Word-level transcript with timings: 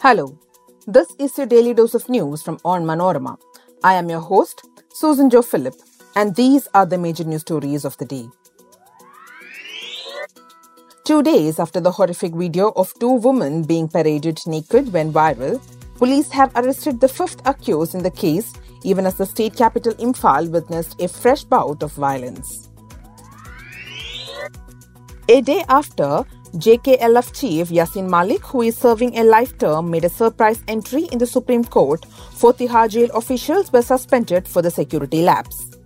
Hello, 0.00 0.38
this 0.86 1.08
is 1.18 1.36
your 1.36 1.48
daily 1.48 1.74
dose 1.74 1.92
of 1.92 2.08
news 2.08 2.40
from 2.40 2.58
Onmanorama. 2.58 3.36
I 3.82 3.94
am 3.94 4.08
your 4.08 4.20
host, 4.20 4.64
Susan 4.92 5.28
Joe 5.28 5.42
Philip, 5.42 5.74
and 6.14 6.36
these 6.36 6.68
are 6.72 6.86
the 6.86 6.96
major 6.96 7.24
news 7.24 7.40
stories 7.40 7.84
of 7.84 7.96
the 7.98 8.04
day. 8.04 8.28
Two 11.04 11.20
days 11.24 11.58
after 11.58 11.80
the 11.80 11.90
horrific 11.90 12.32
video 12.32 12.70
of 12.76 12.94
two 13.00 13.10
women 13.10 13.64
being 13.64 13.88
paraded 13.88 14.38
naked 14.46 14.92
went 14.92 15.12
viral, 15.12 15.60
police 15.96 16.30
have 16.30 16.52
arrested 16.54 17.00
the 17.00 17.08
fifth 17.08 17.44
accused 17.44 17.96
in 17.96 18.04
the 18.04 18.12
case, 18.12 18.52
even 18.84 19.04
as 19.04 19.16
the 19.16 19.26
state 19.26 19.56
capital 19.56 19.94
Imphal 19.94 20.48
witnessed 20.48 21.00
a 21.02 21.08
fresh 21.08 21.42
bout 21.42 21.82
of 21.82 21.92
violence. 21.94 22.68
A 25.28 25.40
day 25.40 25.64
after, 25.68 26.24
JKLF 26.54 27.38
chief 27.38 27.68
Yasin 27.68 28.08
Malik, 28.08 28.42
who 28.46 28.62
is 28.62 28.76
serving 28.76 29.18
a 29.18 29.22
life 29.22 29.58
term, 29.58 29.90
made 29.90 30.04
a 30.04 30.08
surprise 30.08 30.62
entry 30.66 31.04
in 31.12 31.18
the 31.18 31.26
Supreme 31.26 31.62
Court. 31.62 32.06
Four 32.06 32.54
Tihar 32.54 32.88
jail 32.88 33.10
officials 33.14 33.70
were 33.70 33.82
suspended 33.82 34.48
for 34.48 34.62
the 34.62 34.70
security 34.70 35.22
lapse. 35.22 35.76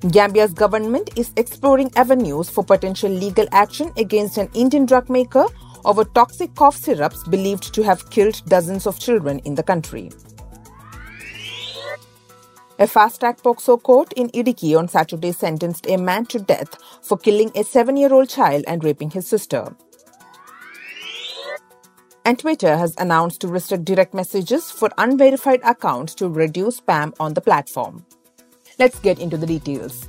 Gambia's 0.00 0.54
government 0.54 1.10
is 1.16 1.30
exploring 1.36 1.92
avenues 1.94 2.48
for 2.48 2.64
potential 2.64 3.10
legal 3.10 3.46
action 3.52 3.92
against 3.96 4.38
an 4.38 4.48
Indian 4.54 4.86
drug 4.86 5.10
maker 5.10 5.44
over 5.84 6.04
toxic 6.04 6.54
cough 6.54 6.76
syrups 6.76 7.22
believed 7.28 7.74
to 7.74 7.82
have 7.82 8.08
killed 8.10 8.42
dozens 8.46 8.86
of 8.86 8.98
children 8.98 9.40
in 9.40 9.54
the 9.54 9.62
country. 9.62 10.10
A 12.82 12.86
fast 12.88 13.20
track 13.20 13.40
POCSO 13.42 13.80
court 13.80 14.12
in 14.14 14.28
Idukki 14.30 14.76
on 14.76 14.88
Saturday 14.88 15.30
sentenced 15.30 15.86
a 15.88 15.96
man 15.96 16.26
to 16.26 16.40
death 16.40 16.76
for 17.00 17.16
killing 17.16 17.52
a 17.54 17.62
seven 17.62 17.96
year 17.96 18.12
old 18.12 18.28
child 18.28 18.64
and 18.66 18.82
raping 18.82 19.08
his 19.08 19.24
sister. 19.24 19.72
And 22.24 22.40
Twitter 22.40 22.76
has 22.76 22.96
announced 22.98 23.40
to 23.42 23.46
restrict 23.46 23.84
direct 23.84 24.14
messages 24.14 24.72
for 24.72 24.90
unverified 24.98 25.60
accounts 25.62 26.16
to 26.16 26.28
reduce 26.28 26.80
spam 26.80 27.14
on 27.20 27.34
the 27.34 27.40
platform. 27.40 28.04
Let's 28.80 28.98
get 28.98 29.20
into 29.20 29.36
the 29.36 29.46
details. 29.46 30.08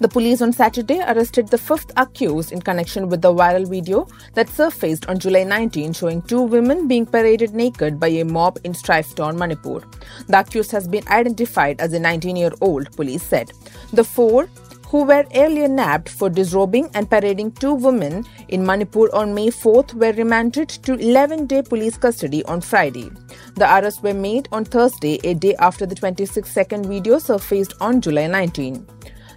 The 0.00 0.08
police 0.08 0.42
on 0.42 0.52
Saturday 0.52 1.00
arrested 1.00 1.48
the 1.48 1.58
fifth 1.58 1.90
accused 1.96 2.52
in 2.52 2.62
connection 2.62 3.08
with 3.08 3.20
the 3.20 3.34
viral 3.34 3.68
video 3.68 4.06
that 4.34 4.48
surfaced 4.48 5.06
on 5.06 5.18
July 5.18 5.42
19 5.42 5.92
showing 5.92 6.22
two 6.22 6.40
women 6.40 6.86
being 6.86 7.04
paraded 7.04 7.52
naked 7.52 7.98
by 7.98 8.06
a 8.08 8.24
mob 8.24 8.58
in 8.62 8.74
strife-torn, 8.74 9.36
Manipur. 9.36 9.80
The 10.28 10.38
accused 10.38 10.70
has 10.70 10.86
been 10.86 11.06
identified 11.08 11.80
as 11.80 11.92
a 11.92 11.98
19 11.98 12.36
year 12.36 12.52
old, 12.60 12.92
police 12.92 13.24
said. 13.24 13.50
The 13.92 14.04
four 14.04 14.48
who 14.86 15.02
were 15.04 15.24
earlier 15.34 15.68
nabbed 15.68 16.08
for 16.08 16.30
disrobing 16.30 16.88
and 16.94 17.10
parading 17.10 17.52
two 17.52 17.74
women 17.74 18.24
in 18.48 18.64
Manipur 18.64 19.08
on 19.12 19.34
May 19.34 19.48
4th 19.48 19.94
were 19.94 20.12
remanded 20.12 20.68
to 20.68 20.94
11 20.94 21.46
day 21.46 21.62
police 21.62 21.98
custody 21.98 22.44
on 22.44 22.60
Friday. 22.60 23.10
The 23.56 23.66
arrests 23.66 24.02
were 24.02 24.14
made 24.14 24.48
on 24.52 24.64
Thursday, 24.64 25.18
a 25.24 25.34
day 25.34 25.56
after 25.56 25.84
the 25.84 25.94
26 25.94 26.50
second 26.50 26.86
video 26.86 27.18
surfaced 27.18 27.74
on 27.80 28.00
July 28.00 28.28
19. 28.28 28.86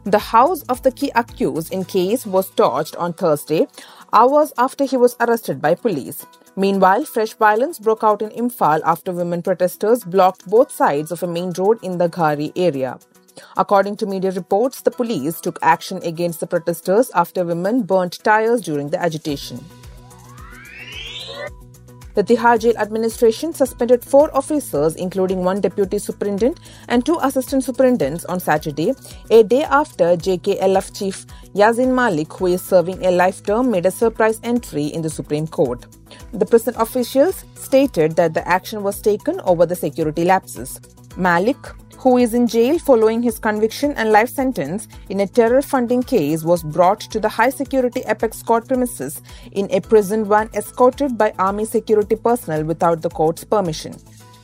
The 0.03 0.17
house 0.17 0.63
of 0.63 0.81
the 0.81 0.91
key 0.91 1.11
accused 1.13 1.71
in 1.71 1.85
case 1.85 2.25
was 2.25 2.49
torched 2.49 2.99
on 2.99 3.13
Thursday, 3.13 3.67
hours 4.11 4.51
after 4.57 4.83
he 4.83 4.97
was 4.97 5.15
arrested 5.19 5.61
by 5.61 5.75
police. 5.75 6.25
Meanwhile, 6.55 7.05
fresh 7.05 7.35
violence 7.35 7.77
broke 7.77 8.03
out 8.03 8.23
in 8.23 8.29
Imphal 8.31 8.81
after 8.83 9.11
women 9.11 9.43
protesters 9.43 10.03
blocked 10.03 10.47
both 10.47 10.71
sides 10.71 11.11
of 11.11 11.21
a 11.21 11.27
main 11.27 11.51
road 11.51 11.77
in 11.83 11.99
the 11.99 12.09
Ghari 12.09 12.51
area. 12.55 12.97
According 13.57 13.97
to 13.97 14.07
media 14.07 14.31
reports, 14.31 14.81
the 14.81 14.89
police 14.89 15.39
took 15.39 15.59
action 15.61 16.01
against 16.01 16.39
the 16.39 16.47
protesters 16.47 17.11
after 17.11 17.45
women 17.45 17.83
burnt 17.83 18.23
tires 18.23 18.61
during 18.61 18.89
the 18.89 18.99
agitation. 18.99 19.63
The 22.13 22.23
Tihar 22.23 22.59
Jail 22.59 22.77
administration 22.77 23.53
suspended 23.53 24.03
four 24.03 24.35
officers, 24.35 24.95
including 24.95 25.45
one 25.45 25.61
deputy 25.61 25.97
superintendent 25.97 26.59
and 26.89 27.05
two 27.05 27.17
assistant 27.21 27.63
superintendents, 27.63 28.25
on 28.25 28.39
Saturday, 28.39 28.93
a 29.29 29.43
day 29.43 29.63
after 29.63 30.17
JKLF 30.17 30.97
chief 30.97 31.25
Yasin 31.55 31.93
Malik, 31.93 32.33
who 32.33 32.47
is 32.47 32.61
serving 32.61 33.05
a 33.05 33.11
life 33.11 33.43
term, 33.43 33.71
made 33.71 33.85
a 33.85 33.91
surprise 33.91 34.39
entry 34.43 34.85
in 34.85 35.01
the 35.01 35.09
Supreme 35.09 35.47
Court. 35.47 35.85
The 36.33 36.45
prison 36.45 36.73
officials 36.77 37.45
stated 37.55 38.15
that 38.17 38.33
the 38.33 38.45
action 38.47 38.83
was 38.83 39.01
taken 39.01 39.39
over 39.41 39.65
the 39.65 39.75
security 39.75 40.25
lapses. 40.25 40.79
Malik, 41.15 41.57
who 42.01 42.17
is 42.17 42.33
in 42.33 42.47
jail 42.47 42.79
following 42.79 43.21
his 43.21 43.37
conviction 43.37 43.91
and 43.91 44.11
life 44.11 44.29
sentence 44.29 44.87
in 45.09 45.19
a 45.19 45.27
terror 45.27 45.61
funding 45.61 46.01
case, 46.01 46.43
was 46.43 46.63
brought 46.63 46.99
to 46.99 47.19
the 47.19 47.29
high 47.29 47.51
security 47.51 48.01
Apex 48.07 48.41
Court 48.41 48.67
premises 48.67 49.21
in 49.51 49.69
a 49.69 49.81
prison 49.81 50.25
van 50.25 50.49
escorted 50.55 51.15
by 51.15 51.31
army 51.37 51.63
security 51.63 52.15
personnel 52.15 52.63
without 52.63 53.03
the 53.03 53.09
court's 53.09 53.43
permission. 53.43 53.93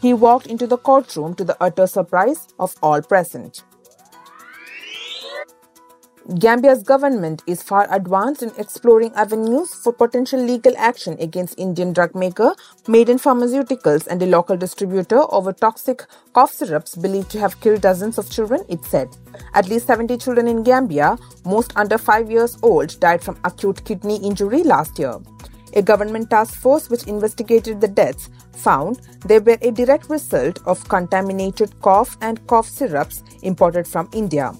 He 0.03 0.13
walked 0.13 0.45
into 0.45 0.67
the 0.67 0.77
courtroom 0.77 1.33
to 1.33 1.43
the 1.43 1.57
utter 1.59 1.87
surprise 1.87 2.47
of 2.59 2.75
all 2.83 3.01
present. 3.01 3.63
Gambia's 6.35 6.83
government 6.83 7.41
is 7.47 7.63
far 7.63 7.87
advanced 7.89 8.43
in 8.43 8.51
exploring 8.57 9.13
avenues 9.15 9.73
for 9.73 9.93
potential 9.93 10.37
legal 10.41 10.73
action 10.77 11.15
against 11.21 11.57
Indian 11.57 11.93
drug 11.93 12.13
maker 12.15 12.53
Maiden 12.85 13.17
Pharmaceuticals 13.17 14.07
and 14.07 14.21
a 14.21 14.25
local 14.25 14.57
distributor 14.57 15.21
over 15.33 15.53
toxic 15.53 16.03
cough 16.33 16.51
syrups 16.51 16.95
believed 16.95 17.31
to 17.31 17.39
have 17.39 17.57
killed 17.61 17.79
dozens 17.79 18.17
of 18.17 18.29
children, 18.29 18.65
it 18.67 18.83
said. 18.83 19.07
At 19.53 19.69
least 19.69 19.87
70 19.87 20.17
children 20.17 20.49
in 20.49 20.63
Gambia, 20.63 21.17
most 21.45 21.71
under 21.77 21.97
5 21.97 22.29
years 22.29 22.57
old, 22.61 22.99
died 22.99 23.23
from 23.23 23.39
acute 23.45 23.85
kidney 23.85 24.17
injury 24.17 24.63
last 24.63 24.99
year. 24.99 25.15
A 25.75 25.81
government 25.81 26.29
task 26.29 26.59
force 26.59 26.89
which 26.89 27.03
investigated 27.07 27.79
the 27.79 27.87
deaths 27.87 28.29
found 28.51 28.99
they 29.25 29.39
were 29.39 29.57
a 29.61 29.71
direct 29.71 30.09
result 30.09 30.59
of 30.65 30.89
contaminated 30.89 31.79
cough 31.81 32.17
and 32.19 32.45
cough 32.47 32.67
syrups 32.67 33.23
imported 33.43 33.87
from 33.87 34.09
India. 34.11 34.51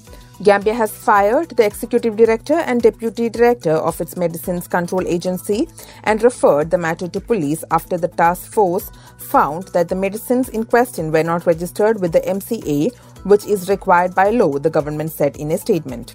Gambia 0.43 0.75
has 0.75 0.91
fired 0.95 1.49
the 1.57 1.65
executive 1.65 2.15
director 2.15 2.53
and 2.53 2.81
deputy 2.83 3.27
director 3.27 3.71
of 3.71 3.99
its 3.99 4.15
medicines 4.15 4.67
control 4.67 5.07
agency 5.07 5.67
and 6.03 6.21
referred 6.21 6.69
the 6.69 6.77
matter 6.77 7.07
to 7.07 7.19
police 7.19 7.63
after 7.71 7.97
the 7.97 8.07
task 8.07 8.53
force 8.53 8.91
found 9.17 9.63
that 9.69 9.89
the 9.89 9.95
medicines 9.95 10.49
in 10.49 10.63
question 10.63 11.11
were 11.11 11.23
not 11.23 11.47
registered 11.47 11.99
with 11.99 12.11
the 12.11 12.21
MCA, 12.21 12.95
which 13.25 13.45
is 13.47 13.67
required 13.67 14.13
by 14.13 14.29
law, 14.29 14.59
the 14.59 14.69
government 14.69 15.11
said 15.11 15.35
in 15.37 15.49
a 15.49 15.57
statement. 15.57 16.13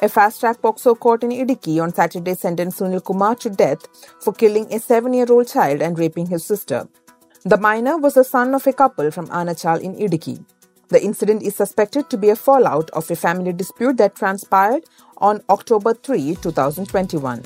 A 0.00 0.08
fast 0.08 0.40
track 0.40 0.60
POCSO 0.62 0.98
court 1.00 1.24
in 1.24 1.30
Idukki 1.30 1.82
on 1.82 1.92
Saturday 1.92 2.34
sentenced 2.34 2.78
Sunil 2.78 3.02
Kumar 3.02 3.34
to 3.36 3.50
death 3.50 3.88
for 4.22 4.32
killing 4.32 4.72
a 4.72 4.78
seven 4.78 5.12
year 5.12 5.26
old 5.28 5.48
child 5.48 5.82
and 5.82 5.98
raping 5.98 6.26
his 6.26 6.44
sister. 6.44 6.86
The 7.44 7.56
minor 7.58 7.98
was 7.98 8.14
the 8.14 8.22
son 8.24 8.54
of 8.54 8.66
a 8.66 8.72
couple 8.72 9.10
from 9.10 9.26
Anachal 9.28 9.80
in 9.80 9.94
Idukki. 9.96 10.44
The 10.88 11.02
incident 11.02 11.42
is 11.42 11.56
suspected 11.56 12.10
to 12.10 12.18
be 12.18 12.30
a 12.30 12.36
fallout 12.36 12.90
of 12.90 13.10
a 13.10 13.16
family 13.16 13.52
dispute 13.52 13.96
that 13.96 14.14
transpired 14.14 14.84
on 15.18 15.40
October 15.48 15.94
3, 15.94 16.36
2021. 16.36 17.42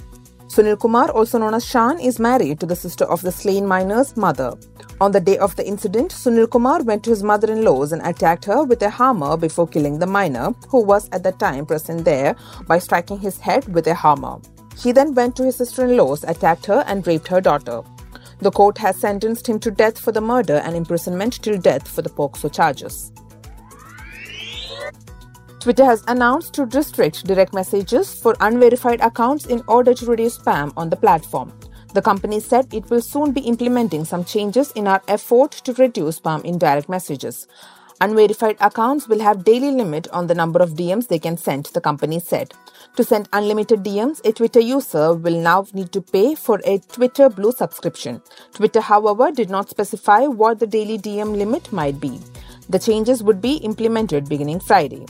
Sunil 0.48 0.80
Kumar, 0.80 1.10
also 1.10 1.38
known 1.38 1.54
as 1.54 1.64
Shan, 1.64 2.00
is 2.00 2.18
married 2.18 2.58
to 2.58 2.66
the 2.66 2.74
sister 2.74 3.04
of 3.04 3.22
the 3.22 3.30
slain 3.30 3.66
minor's 3.66 4.16
mother. 4.16 4.54
On 5.00 5.12
the 5.12 5.20
day 5.20 5.38
of 5.38 5.54
the 5.54 5.64
incident, 5.64 6.10
Sunil 6.10 6.50
Kumar 6.50 6.82
went 6.82 7.04
to 7.04 7.10
his 7.10 7.22
mother 7.22 7.52
in 7.52 7.62
law's 7.64 7.92
and 7.92 8.02
attacked 8.02 8.46
her 8.46 8.64
with 8.64 8.82
a 8.82 8.90
hammer 8.90 9.36
before 9.36 9.68
killing 9.68 9.98
the 9.98 10.06
miner, 10.06 10.52
who 10.68 10.82
was 10.82 11.08
at 11.12 11.22
the 11.22 11.32
time 11.32 11.64
present 11.64 12.04
there, 12.04 12.34
by 12.66 12.78
striking 12.78 13.18
his 13.18 13.38
head 13.38 13.72
with 13.72 13.86
a 13.86 13.94
hammer. 13.94 14.38
He 14.76 14.90
then 14.90 15.14
went 15.14 15.36
to 15.36 15.44
his 15.44 15.56
sister 15.56 15.84
in 15.84 15.96
law's, 15.96 16.24
attacked 16.24 16.66
her, 16.66 16.82
and 16.86 17.06
raped 17.06 17.28
her 17.28 17.40
daughter. 17.40 17.82
The 18.40 18.50
court 18.50 18.78
has 18.78 18.96
sentenced 18.96 19.48
him 19.48 19.60
to 19.60 19.70
death 19.70 19.98
for 19.98 20.12
the 20.12 20.20
murder 20.20 20.56
and 20.64 20.74
imprisonment 20.74 21.42
till 21.42 21.58
death 21.58 21.86
for 21.86 22.02
the 22.02 22.10
POCSO 22.10 22.52
charges. 22.52 23.12
Twitter 25.60 25.84
has 25.84 26.04
announced 26.06 26.54
to 26.54 26.66
restrict 26.66 27.26
direct 27.26 27.52
messages 27.52 28.14
for 28.14 28.36
unverified 28.40 29.00
accounts 29.00 29.46
in 29.46 29.60
order 29.66 29.92
to 29.92 30.06
reduce 30.06 30.38
spam 30.38 30.72
on 30.76 30.88
the 30.88 30.96
platform. 30.96 31.52
The 31.94 32.02
company 32.02 32.38
said 32.38 32.72
it 32.72 32.88
will 32.90 33.00
soon 33.00 33.32
be 33.32 33.40
implementing 33.40 34.04
some 34.04 34.24
changes 34.24 34.70
in 34.72 34.86
our 34.86 35.02
effort 35.08 35.50
to 35.64 35.72
reduce 35.72 36.20
spam 36.20 36.44
in 36.44 36.58
direct 36.58 36.88
messages. 36.88 37.48
Unverified 38.00 38.56
accounts 38.60 39.08
will 39.08 39.18
have 39.18 39.42
daily 39.42 39.72
limit 39.72 40.06
on 40.12 40.28
the 40.28 40.34
number 40.34 40.60
of 40.60 40.74
DMs 40.74 41.08
they 41.08 41.18
can 41.18 41.36
send, 41.36 41.66
the 41.66 41.80
company 41.80 42.20
said. 42.20 42.54
To 42.94 43.02
send 43.02 43.28
unlimited 43.32 43.82
DMs, 43.82 44.24
a 44.24 44.32
Twitter 44.32 44.60
user 44.60 45.12
will 45.14 45.40
now 45.40 45.66
need 45.72 45.90
to 45.90 46.00
pay 46.00 46.36
for 46.36 46.60
a 46.64 46.78
Twitter 46.78 47.28
Blue 47.28 47.50
subscription. 47.50 48.22
Twitter, 48.54 48.80
however, 48.80 49.32
did 49.32 49.50
not 49.50 49.68
specify 49.68 50.26
what 50.26 50.60
the 50.60 50.68
daily 50.68 50.98
DM 50.98 51.36
limit 51.36 51.72
might 51.72 51.98
be. 51.98 52.20
The 52.68 52.78
changes 52.78 53.24
would 53.24 53.40
be 53.40 53.56
implemented 53.56 54.28
beginning 54.28 54.60
Friday. 54.60 55.06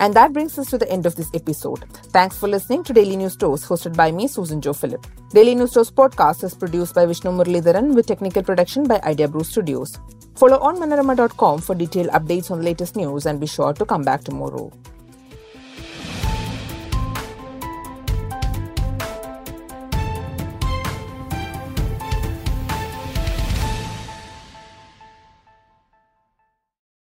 And 0.00 0.14
that 0.14 0.32
brings 0.32 0.58
us 0.58 0.70
to 0.70 0.78
the 0.78 0.90
end 0.90 1.04
of 1.06 1.14
this 1.14 1.30
episode. 1.34 1.84
Thanks 2.08 2.38
for 2.38 2.48
listening 2.48 2.82
to 2.84 2.94
Daily 2.94 3.16
News 3.16 3.36
Dose, 3.36 3.66
hosted 3.66 3.94
by 3.94 4.10
me, 4.10 4.26
Susan 4.28 4.60
Joe 4.60 4.72
Philip. 4.72 5.06
Daily 5.30 5.54
News 5.54 5.72
Dose 5.72 5.90
podcast 5.90 6.42
is 6.42 6.54
produced 6.54 6.94
by 6.94 7.04
Vishnu 7.04 7.30
Muralidharan 7.30 7.94
with 7.94 8.06
technical 8.06 8.42
production 8.42 8.84
by 8.84 8.98
Idea 9.04 9.28
Brew 9.28 9.44
Studios. 9.44 9.98
Follow 10.36 10.58
onmanorama.com 10.58 11.60
for 11.60 11.74
detailed 11.74 12.08
updates 12.08 12.50
on 12.50 12.58
the 12.58 12.64
latest 12.64 12.96
news 12.96 13.26
and 13.26 13.38
be 13.38 13.46
sure 13.46 13.74
to 13.74 13.84
come 13.84 14.02
back 14.02 14.24
tomorrow. 14.24 14.72